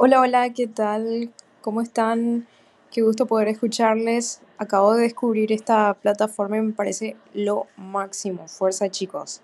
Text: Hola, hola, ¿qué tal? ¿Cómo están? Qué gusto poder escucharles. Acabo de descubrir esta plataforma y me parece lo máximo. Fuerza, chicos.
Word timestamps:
Hola, 0.00 0.20
hola, 0.20 0.50
¿qué 0.50 0.68
tal? 0.68 1.32
¿Cómo 1.60 1.80
están? 1.80 2.46
Qué 2.92 3.02
gusto 3.02 3.26
poder 3.26 3.48
escucharles. 3.48 4.40
Acabo 4.56 4.94
de 4.94 5.02
descubrir 5.02 5.50
esta 5.50 5.94
plataforma 5.94 6.56
y 6.56 6.60
me 6.60 6.72
parece 6.72 7.16
lo 7.34 7.66
máximo. 7.76 8.46
Fuerza, 8.46 8.90
chicos. 8.90 9.42